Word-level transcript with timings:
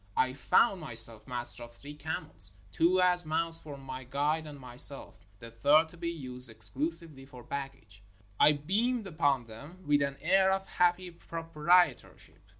I 0.17 0.33
found 0.33 0.81
myself 0.81 1.27
master 1.27 1.61
of 1.61 1.75
three 1.75 1.93
camels— 1.93 2.53
two 2.71 2.99
as 2.99 3.23
mounts 3.23 3.61
for 3.61 3.77
my 3.77 4.03
guide 4.03 4.47
and 4.47 4.59
myself, 4.59 5.27
the 5.37 5.51
third 5.51 5.89
to 5.89 5.97
be 5.97 6.09
used 6.09 6.49
exclusively 6.49 7.23
for 7.23 7.43
baggage. 7.43 8.01
I 8.39 8.53
beamed 8.53 9.05
upon 9.05 9.45
them 9.45 9.83
with 9.85 10.01
an 10.01 10.17
air 10.19 10.51
of 10.53 10.65
happy 10.65 11.11
proprietorship. 11.11 12.41